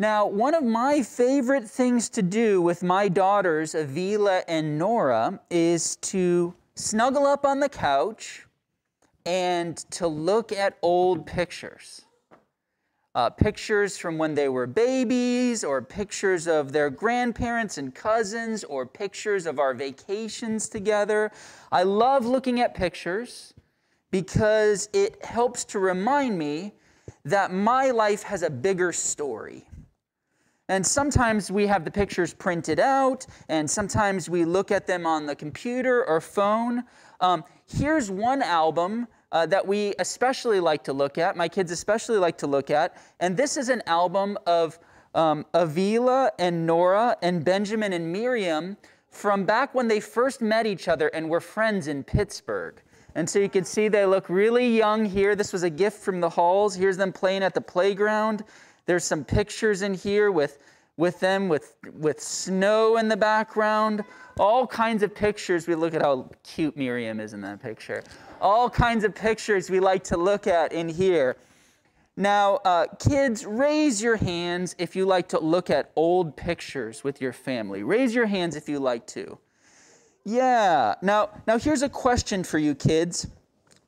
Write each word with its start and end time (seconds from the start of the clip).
Now, 0.00 0.24
one 0.24 0.54
of 0.54 0.64
my 0.64 1.02
favorite 1.02 1.68
things 1.68 2.08
to 2.08 2.22
do 2.22 2.62
with 2.62 2.82
my 2.82 3.06
daughters, 3.06 3.74
Avila 3.74 4.42
and 4.48 4.78
Nora, 4.78 5.38
is 5.50 5.96
to 5.96 6.54
snuggle 6.74 7.26
up 7.26 7.44
on 7.44 7.60
the 7.60 7.68
couch 7.68 8.46
and 9.26 9.76
to 9.90 10.06
look 10.06 10.52
at 10.52 10.78
old 10.80 11.26
pictures. 11.26 12.00
Uh, 13.14 13.28
pictures 13.28 13.98
from 13.98 14.16
when 14.16 14.34
they 14.34 14.48
were 14.48 14.66
babies, 14.66 15.62
or 15.62 15.82
pictures 15.82 16.46
of 16.48 16.72
their 16.72 16.88
grandparents 16.88 17.76
and 17.76 17.94
cousins, 17.94 18.64
or 18.64 18.86
pictures 18.86 19.44
of 19.44 19.58
our 19.58 19.74
vacations 19.74 20.70
together. 20.70 21.30
I 21.70 21.82
love 21.82 22.24
looking 22.24 22.62
at 22.62 22.74
pictures 22.74 23.52
because 24.10 24.88
it 24.94 25.22
helps 25.22 25.62
to 25.66 25.78
remind 25.78 26.38
me 26.38 26.72
that 27.26 27.52
my 27.52 27.90
life 27.90 28.22
has 28.22 28.42
a 28.42 28.48
bigger 28.48 28.94
story. 28.94 29.66
And 30.70 30.86
sometimes 30.86 31.50
we 31.50 31.66
have 31.66 31.84
the 31.84 31.90
pictures 31.90 32.32
printed 32.32 32.78
out, 32.78 33.26
and 33.48 33.68
sometimes 33.68 34.30
we 34.30 34.44
look 34.44 34.70
at 34.70 34.86
them 34.86 35.04
on 35.04 35.26
the 35.26 35.34
computer 35.34 36.06
or 36.06 36.20
phone. 36.20 36.84
Um, 37.20 37.42
here's 37.66 38.08
one 38.08 38.40
album 38.40 39.08
uh, 39.32 39.46
that 39.46 39.66
we 39.66 39.94
especially 39.98 40.60
like 40.60 40.84
to 40.84 40.92
look 40.92 41.18
at, 41.18 41.36
my 41.36 41.48
kids 41.48 41.72
especially 41.72 42.18
like 42.18 42.38
to 42.38 42.46
look 42.46 42.70
at, 42.70 42.96
and 43.18 43.36
this 43.36 43.56
is 43.56 43.68
an 43.68 43.82
album 43.86 44.38
of 44.46 44.78
um, 45.16 45.44
Avila 45.54 46.30
and 46.38 46.68
Nora 46.68 47.16
and 47.20 47.44
Benjamin 47.44 47.92
and 47.92 48.12
Miriam 48.12 48.76
from 49.08 49.44
back 49.44 49.74
when 49.74 49.88
they 49.88 49.98
first 49.98 50.40
met 50.40 50.66
each 50.66 50.86
other 50.86 51.08
and 51.08 51.28
were 51.28 51.40
friends 51.40 51.88
in 51.88 52.04
Pittsburgh. 52.04 52.80
And 53.16 53.28
so 53.28 53.40
you 53.40 53.48
can 53.48 53.64
see 53.64 53.88
they 53.88 54.06
look 54.06 54.28
really 54.28 54.76
young 54.76 55.04
here. 55.04 55.34
This 55.34 55.52
was 55.52 55.64
a 55.64 55.70
gift 55.70 55.98
from 55.98 56.20
the 56.20 56.30
Halls. 56.30 56.76
Here's 56.76 56.96
them 56.96 57.12
playing 57.12 57.42
at 57.42 57.54
the 57.54 57.60
playground. 57.60 58.44
There's 58.90 59.04
some 59.04 59.22
pictures 59.22 59.82
in 59.82 59.94
here 59.94 60.32
with, 60.32 60.58
with 60.96 61.20
them 61.20 61.48
with, 61.48 61.76
with 61.92 62.20
snow 62.20 62.96
in 62.96 63.06
the 63.06 63.16
background. 63.16 64.02
All 64.36 64.66
kinds 64.66 65.04
of 65.04 65.14
pictures. 65.14 65.68
We 65.68 65.76
look 65.76 65.94
at 65.94 66.02
how 66.02 66.28
cute 66.42 66.76
Miriam 66.76 67.20
is 67.20 67.32
in 67.32 67.40
that 67.42 67.62
picture. 67.62 68.02
All 68.40 68.68
kinds 68.68 69.04
of 69.04 69.14
pictures 69.14 69.70
we 69.70 69.78
like 69.78 70.02
to 70.02 70.16
look 70.16 70.48
at 70.48 70.72
in 70.72 70.88
here. 70.88 71.36
Now, 72.16 72.56
uh, 72.64 72.88
kids, 72.98 73.46
raise 73.46 74.02
your 74.02 74.16
hands 74.16 74.74
if 74.76 74.96
you 74.96 75.06
like 75.06 75.28
to 75.28 75.38
look 75.38 75.70
at 75.70 75.92
old 75.94 76.36
pictures 76.36 77.04
with 77.04 77.20
your 77.20 77.32
family. 77.32 77.84
Raise 77.84 78.12
your 78.12 78.26
hands 78.26 78.56
if 78.56 78.68
you 78.68 78.80
like 78.80 79.06
to. 79.06 79.38
Yeah. 80.24 80.96
Now, 81.00 81.30
now 81.46 81.60
here's 81.60 81.82
a 81.82 81.88
question 81.88 82.42
for 82.42 82.58
you 82.58 82.74
kids. 82.74 83.28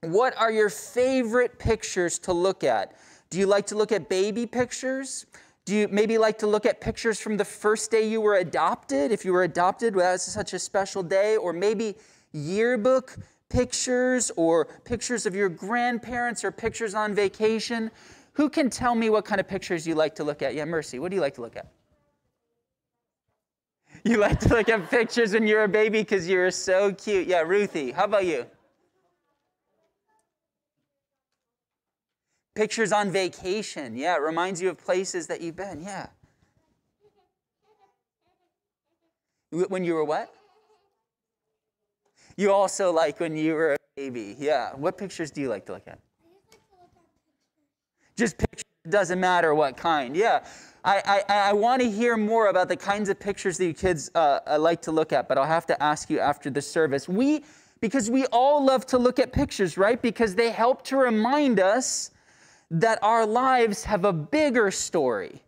What 0.00 0.36
are 0.36 0.50
your 0.50 0.70
favorite 0.70 1.56
pictures 1.60 2.18
to 2.18 2.32
look 2.32 2.64
at? 2.64 2.96
Do 3.30 3.38
you 3.38 3.46
like 3.46 3.66
to 3.66 3.76
look 3.76 3.92
at 3.92 4.08
baby 4.08 4.46
pictures? 4.46 5.26
Do 5.64 5.74
you 5.74 5.88
maybe 5.88 6.16
like 6.16 6.38
to 6.38 6.46
look 6.46 6.64
at 6.64 6.80
pictures 6.80 7.20
from 7.20 7.36
the 7.36 7.44
first 7.44 7.90
day 7.90 8.08
you 8.08 8.20
were 8.20 8.36
adopted? 8.36 9.12
If 9.12 9.24
you 9.24 9.32
were 9.32 9.42
adopted, 9.42 9.94
well, 9.94 10.12
that's 10.12 10.24
such 10.24 10.54
a 10.54 10.58
special 10.58 11.02
day. 11.02 11.36
Or 11.36 11.52
maybe 11.52 11.96
yearbook 12.32 13.16
pictures 13.50 14.30
or 14.36 14.66
pictures 14.84 15.26
of 15.26 15.34
your 15.34 15.48
grandparents 15.48 16.42
or 16.44 16.50
pictures 16.50 16.94
on 16.94 17.14
vacation. 17.14 17.90
Who 18.32 18.48
can 18.48 18.70
tell 18.70 18.94
me 18.94 19.10
what 19.10 19.24
kind 19.24 19.40
of 19.40 19.48
pictures 19.48 19.86
you 19.86 19.94
like 19.94 20.14
to 20.14 20.24
look 20.24 20.42
at? 20.42 20.54
Yeah, 20.54 20.64
Mercy, 20.64 20.98
what 20.98 21.10
do 21.10 21.16
you 21.16 21.20
like 21.20 21.34
to 21.34 21.42
look 21.42 21.56
at? 21.56 21.66
You 24.04 24.18
like 24.18 24.40
to 24.40 24.48
look 24.48 24.68
at 24.68 24.90
pictures 24.90 25.34
when 25.34 25.46
you're 25.46 25.64
a 25.64 25.68
baby 25.68 26.00
because 26.00 26.28
you 26.28 26.38
were 26.38 26.50
so 26.50 26.92
cute. 26.94 27.26
Yeah, 27.26 27.40
Ruthie, 27.40 27.90
how 27.90 28.04
about 28.04 28.24
you? 28.24 28.46
Pictures 32.58 32.90
on 32.90 33.12
vacation. 33.12 33.96
Yeah, 33.96 34.16
it 34.16 34.20
reminds 34.20 34.60
you 34.60 34.68
of 34.68 34.78
places 34.78 35.28
that 35.28 35.40
you've 35.40 35.54
been. 35.54 35.80
Yeah. 35.80 36.08
When 39.52 39.84
you 39.84 39.94
were 39.94 40.02
what? 40.02 40.34
You 42.36 42.50
also 42.50 42.90
like 42.90 43.20
when 43.20 43.36
you 43.36 43.54
were 43.54 43.74
a 43.74 43.76
baby. 43.94 44.34
Yeah. 44.40 44.72
What 44.74 44.98
pictures 44.98 45.30
do 45.30 45.40
you 45.40 45.48
like 45.48 45.66
to 45.66 45.74
look 45.74 45.86
at? 45.86 46.00
Just 48.16 48.36
pictures. 48.36 48.64
Doesn't 48.88 49.20
matter 49.20 49.54
what 49.54 49.76
kind. 49.76 50.16
Yeah. 50.16 50.44
I, 50.84 51.22
I, 51.28 51.50
I 51.50 51.52
want 51.52 51.80
to 51.82 51.88
hear 51.88 52.16
more 52.16 52.48
about 52.48 52.68
the 52.68 52.76
kinds 52.76 53.08
of 53.08 53.20
pictures 53.20 53.56
that 53.58 53.66
you 53.66 53.72
kids 53.72 54.10
uh, 54.16 54.40
uh, 54.48 54.58
like 54.58 54.82
to 54.82 54.90
look 54.90 55.12
at, 55.12 55.28
but 55.28 55.38
I'll 55.38 55.46
have 55.46 55.66
to 55.66 55.80
ask 55.80 56.10
you 56.10 56.18
after 56.18 56.50
the 56.50 56.62
service. 56.62 57.08
We, 57.08 57.44
because 57.80 58.10
we 58.10 58.26
all 58.32 58.64
love 58.64 58.84
to 58.86 58.98
look 58.98 59.20
at 59.20 59.32
pictures, 59.32 59.78
right? 59.78 60.02
Because 60.02 60.34
they 60.34 60.50
help 60.50 60.82
to 60.86 60.96
remind 60.96 61.60
us 61.60 62.10
that 62.70 62.98
our 63.02 63.26
lives 63.26 63.84
have 63.84 64.04
a 64.04 64.12
bigger 64.12 64.70
story. 64.70 65.42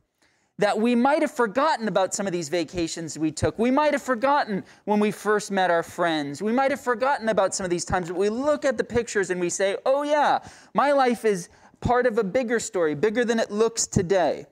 That 0.58 0.78
we 0.78 0.94
might 0.94 1.22
have 1.22 1.30
forgotten 1.30 1.88
about 1.88 2.12
some 2.12 2.26
of 2.26 2.34
these 2.34 2.50
vacations 2.50 3.18
we 3.18 3.32
took. 3.32 3.58
We 3.58 3.70
might 3.70 3.94
have 3.94 4.02
forgotten 4.02 4.62
when 4.84 5.00
we 5.00 5.10
first 5.10 5.50
met 5.50 5.70
our 5.70 5.82
friends. 5.82 6.42
We 6.42 6.52
might 6.52 6.70
have 6.70 6.82
forgotten 6.82 7.30
about 7.30 7.54
some 7.54 7.64
of 7.64 7.70
these 7.70 7.86
times, 7.86 8.08
but 8.08 8.18
we 8.18 8.28
look 8.28 8.66
at 8.66 8.76
the 8.76 8.84
pictures 8.84 9.30
and 9.30 9.40
we 9.40 9.48
say, 9.48 9.78
oh, 9.86 10.02
yeah, 10.02 10.40
my 10.74 10.92
life 10.92 11.24
is 11.24 11.48
part 11.80 12.04
of 12.04 12.18
a 12.18 12.24
bigger 12.24 12.60
story, 12.60 12.94
bigger 12.94 13.24
than 13.24 13.40
it 13.40 13.50
looks 13.50 13.86
today. 13.86 14.44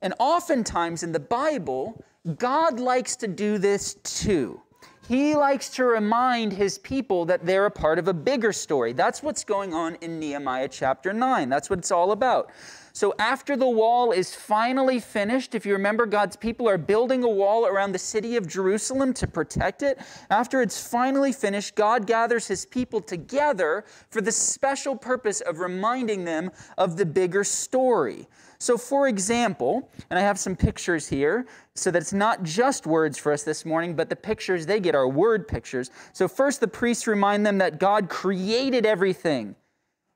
And 0.00 0.14
oftentimes 0.20 1.02
in 1.02 1.10
the 1.10 1.20
Bible, 1.20 2.04
God 2.38 2.78
likes 2.78 3.16
to 3.16 3.26
do 3.26 3.58
this 3.58 3.94
too. 4.04 4.61
He 5.08 5.34
likes 5.34 5.68
to 5.70 5.84
remind 5.84 6.52
his 6.52 6.78
people 6.78 7.24
that 7.26 7.44
they're 7.44 7.66
a 7.66 7.70
part 7.70 7.98
of 7.98 8.08
a 8.08 8.14
bigger 8.14 8.52
story. 8.52 8.92
That's 8.92 9.22
what's 9.22 9.44
going 9.44 9.74
on 9.74 9.96
in 9.96 10.20
Nehemiah 10.20 10.68
chapter 10.68 11.12
9. 11.12 11.48
That's 11.48 11.68
what 11.68 11.80
it's 11.80 11.90
all 11.90 12.12
about. 12.12 12.50
So, 12.94 13.14
after 13.18 13.56
the 13.56 13.68
wall 13.68 14.12
is 14.12 14.34
finally 14.34 15.00
finished, 15.00 15.54
if 15.54 15.64
you 15.64 15.72
remember, 15.72 16.04
God's 16.04 16.36
people 16.36 16.68
are 16.68 16.76
building 16.76 17.24
a 17.24 17.28
wall 17.28 17.66
around 17.66 17.92
the 17.92 17.98
city 17.98 18.36
of 18.36 18.46
Jerusalem 18.46 19.14
to 19.14 19.26
protect 19.26 19.82
it. 19.82 19.98
After 20.30 20.60
it's 20.60 20.86
finally 20.86 21.32
finished, 21.32 21.74
God 21.74 22.06
gathers 22.06 22.46
his 22.46 22.66
people 22.66 23.00
together 23.00 23.84
for 24.10 24.20
the 24.20 24.30
special 24.30 24.94
purpose 24.94 25.40
of 25.40 25.58
reminding 25.58 26.24
them 26.24 26.50
of 26.76 26.98
the 26.98 27.06
bigger 27.06 27.44
story. 27.44 28.28
So, 28.58 28.76
for 28.76 29.08
example, 29.08 29.90
and 30.10 30.18
I 30.18 30.22
have 30.22 30.38
some 30.38 30.54
pictures 30.54 31.08
here 31.08 31.46
so 31.74 31.90
that 31.90 32.02
it's 32.02 32.12
not 32.12 32.44
just 32.44 32.86
words 32.86 33.18
for 33.18 33.32
us 33.32 33.42
this 33.42 33.64
morning, 33.64 33.96
but 33.96 34.10
the 34.10 34.16
pictures 34.16 34.66
they 34.66 34.78
get 34.78 34.94
are 34.94 35.08
word 35.08 35.48
pictures. 35.48 35.90
So, 36.12 36.28
first, 36.28 36.60
the 36.60 36.68
priests 36.68 37.06
remind 37.06 37.44
them 37.46 37.58
that 37.58 37.80
God 37.80 38.10
created 38.10 38.84
everything 38.86 39.56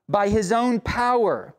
by 0.09 0.29
his 0.29 0.53
own 0.53 0.79
power. 0.79 1.56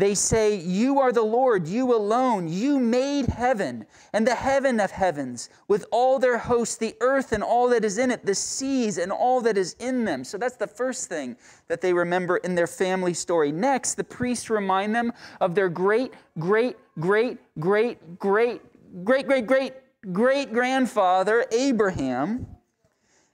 They 0.00 0.14
say, 0.14 0.56
You 0.56 0.98
are 0.98 1.12
the 1.12 1.22
Lord, 1.22 1.68
you 1.68 1.94
alone. 1.94 2.48
You 2.48 2.80
made 2.80 3.26
heaven 3.26 3.84
and 4.14 4.26
the 4.26 4.34
heaven 4.34 4.80
of 4.80 4.90
heavens 4.90 5.50
with 5.68 5.84
all 5.92 6.18
their 6.18 6.38
hosts, 6.38 6.76
the 6.76 6.96
earth 7.02 7.32
and 7.32 7.42
all 7.42 7.68
that 7.68 7.84
is 7.84 7.98
in 7.98 8.10
it, 8.10 8.24
the 8.24 8.34
seas 8.34 8.96
and 8.96 9.12
all 9.12 9.42
that 9.42 9.58
is 9.58 9.76
in 9.78 10.06
them. 10.06 10.24
So 10.24 10.38
that's 10.38 10.56
the 10.56 10.66
first 10.66 11.10
thing 11.10 11.36
that 11.68 11.82
they 11.82 11.92
remember 11.92 12.38
in 12.38 12.54
their 12.54 12.66
family 12.66 13.12
story. 13.12 13.52
Next, 13.52 13.96
the 13.96 14.04
priests 14.04 14.48
remind 14.48 14.94
them 14.94 15.12
of 15.38 15.54
their 15.54 15.68
great, 15.68 16.14
great, 16.38 16.78
great, 16.98 17.36
great, 17.58 18.18
great, 18.18 18.62
great, 19.04 19.26
great, 19.26 19.46
great, 19.46 19.74
great 20.12 20.50
grandfather, 20.50 21.44
Abraham 21.52 22.46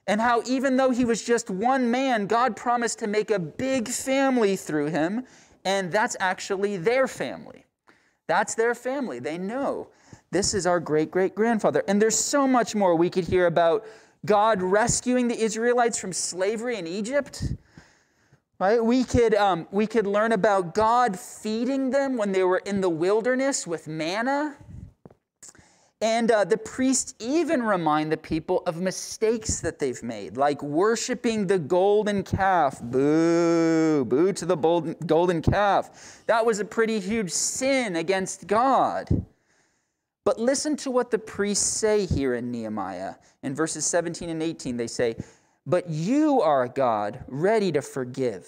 and 0.07 0.21
how 0.21 0.41
even 0.45 0.77
though 0.77 0.89
he 0.89 1.03
was 1.03 1.23
just 1.23 1.49
one 1.49 1.91
man, 1.91 2.27
God 2.27 2.55
promised 2.55 2.99
to 2.99 3.07
make 3.07 3.29
a 3.29 3.37
big 3.37 3.89
family 3.89 4.55
through 4.55 4.87
him, 4.87 5.25
and 5.67 5.91
that's 5.91 6.15
actually 6.21 6.77
their 6.77 7.09
family. 7.09 7.65
That's 8.27 8.55
their 8.55 8.73
family. 8.73 9.19
They 9.19 9.37
know 9.37 9.89
this 10.31 10.53
is 10.53 10.65
our 10.65 10.79
great 10.79 11.11
great 11.11 11.35
grandfather. 11.35 11.83
And 11.89 12.01
there's 12.01 12.17
so 12.17 12.47
much 12.47 12.73
more 12.73 12.95
we 12.95 13.09
could 13.09 13.25
hear 13.25 13.47
about 13.47 13.85
God 14.25 14.61
rescuing 14.61 15.27
the 15.27 15.37
Israelites 15.37 15.99
from 15.99 16.13
slavery 16.13 16.77
in 16.77 16.87
Egypt. 16.87 17.53
Right? 18.59 18.83
We 18.83 19.03
could, 19.03 19.35
um, 19.35 19.67
we 19.69 19.85
could 19.85 20.07
learn 20.07 20.31
about 20.31 20.73
God 20.73 21.19
feeding 21.19 21.91
them 21.91 22.15
when 22.15 22.31
they 22.31 22.43
were 22.43 22.61
in 22.65 22.79
the 22.79 22.89
wilderness 22.89 23.67
with 23.67 23.87
manna. 23.87 24.55
And 25.99 26.29
uh, 26.29 26.45
the 26.45 26.57
priests 26.57 27.15
even 27.19 27.63
remind 27.63 28.11
the 28.11 28.17
people 28.17 28.61
of 28.67 28.79
mistakes 28.79 29.61
that 29.61 29.79
they've 29.79 30.01
made, 30.03 30.37
like 30.37 30.61
worshiping 30.61 31.47
the 31.47 31.57
golden 31.57 32.21
calf. 32.21 32.79
Boo, 32.83 34.05
boo 34.05 34.31
to 34.33 34.45
the 34.45 34.95
golden 35.07 35.41
calf. 35.41 36.23
That 36.27 36.45
was 36.45 36.59
a 36.59 36.65
pretty 36.65 36.99
huge 36.99 37.31
sin 37.31 37.95
against 37.95 38.45
God. 38.45 39.25
But 40.23 40.39
listen 40.39 40.75
to 40.77 40.91
what 40.91 41.09
the 41.09 41.17
priests 41.17 41.65
say 41.65 42.05
here 42.05 42.35
in 42.35 42.51
Nehemiah. 42.51 43.15
In 43.41 43.55
verses 43.55 43.85
17 43.85 44.29
and 44.29 44.43
18, 44.43 44.77
they 44.77 44.85
say, 44.85 45.15
But 45.65 45.89
you 45.89 46.41
are 46.41 46.63
a 46.63 46.69
God, 46.69 47.23
ready 47.27 47.71
to 47.71 47.81
forgive, 47.81 48.47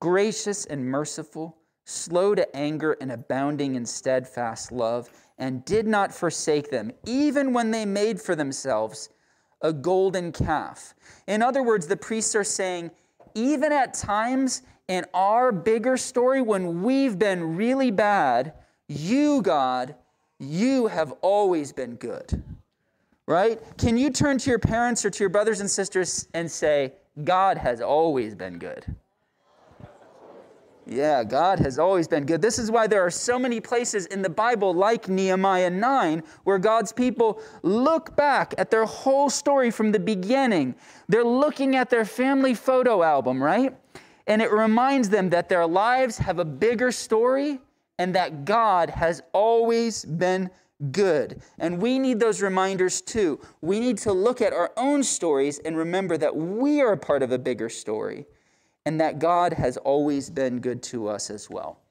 gracious 0.00 0.64
and 0.64 0.86
merciful, 0.86 1.58
slow 1.84 2.34
to 2.34 2.56
anger, 2.56 2.96
and 3.00 3.12
abounding 3.12 3.74
in 3.74 3.84
steadfast 3.86 4.72
love 4.72 5.10
and 5.38 5.64
did 5.64 5.86
not 5.86 6.14
forsake 6.14 6.70
them, 6.70 6.92
even 7.06 7.52
when 7.52 7.70
they 7.70 7.84
made 7.84 8.20
for 8.20 8.34
themselves 8.34 9.08
a 9.62 9.72
golden 9.72 10.30
calf. 10.32 10.94
In 11.26 11.42
other 11.42 11.62
words, 11.62 11.86
the 11.86 11.96
priests 11.96 12.34
are 12.34 12.44
saying, 12.44 12.90
even 13.34 13.72
at 13.72 13.94
times 13.94 14.62
in 14.88 15.04
our 15.14 15.50
bigger 15.50 15.96
story, 15.96 16.40
when 16.42 16.82
we've 16.82 17.18
been 17.18 17.56
really 17.56 17.90
bad, 17.90 18.52
you, 18.86 19.42
God, 19.42 19.96
You 20.38 20.88
have 20.88 21.12
always 21.22 21.72
been 21.72 21.94
good. 21.96 22.42
Right? 23.26 23.58
Can 23.78 23.96
you 23.96 24.10
turn 24.10 24.36
to 24.38 24.50
your 24.50 24.58
parents 24.58 25.04
or 25.04 25.10
to 25.10 25.20
your 25.20 25.30
brothers 25.30 25.60
and 25.60 25.70
sisters 25.70 26.28
and 26.34 26.50
say, 26.50 26.92
God 27.22 27.56
has 27.56 27.80
always 27.80 28.34
been 28.34 28.58
good? 28.58 28.84
Yeah, 30.86 31.24
God 31.24 31.60
has 31.60 31.78
always 31.78 32.06
been 32.06 32.26
good. 32.26 32.42
This 32.42 32.58
is 32.58 32.70
why 32.70 32.86
there 32.86 33.04
are 33.04 33.10
so 33.10 33.38
many 33.38 33.58
places 33.58 34.04
in 34.06 34.20
the 34.20 34.28
Bible, 34.28 34.74
like 34.74 35.08
Nehemiah 35.08 35.70
9, 35.70 36.22
where 36.44 36.58
God's 36.58 36.92
people 36.92 37.40
look 37.62 38.14
back 38.16 38.54
at 38.58 38.70
their 38.70 38.84
whole 38.84 39.30
story 39.30 39.70
from 39.70 39.92
the 39.92 39.98
beginning. 39.98 40.74
They're 41.08 41.24
looking 41.24 41.74
at 41.76 41.88
their 41.88 42.04
family 42.04 42.54
photo 42.54 43.02
album, 43.02 43.42
right? 43.42 43.74
And 44.26 44.42
it 44.42 44.50
reminds 44.50 45.08
them 45.08 45.30
that 45.30 45.48
their 45.48 45.66
lives 45.66 46.18
have 46.18 46.38
a 46.38 46.44
bigger 46.44 46.92
story 46.92 47.60
and 47.98 48.14
that 48.14 48.44
God 48.44 48.90
has 48.90 49.22
always 49.32 50.04
been 50.04 50.50
good. 50.90 51.40
And 51.58 51.80
we 51.80 51.98
need 51.98 52.20
those 52.20 52.42
reminders 52.42 53.00
too. 53.00 53.40
We 53.62 53.80
need 53.80 53.96
to 53.98 54.12
look 54.12 54.42
at 54.42 54.52
our 54.52 54.72
own 54.76 55.02
stories 55.02 55.60
and 55.60 55.78
remember 55.78 56.18
that 56.18 56.36
we 56.36 56.82
are 56.82 56.92
a 56.92 56.98
part 56.98 57.22
of 57.22 57.32
a 57.32 57.38
bigger 57.38 57.70
story 57.70 58.26
and 58.86 59.00
that 59.00 59.18
God 59.18 59.54
has 59.54 59.76
always 59.78 60.28
been 60.30 60.60
good 60.60 60.82
to 60.84 61.08
us 61.08 61.30
as 61.30 61.48
well. 61.48 61.83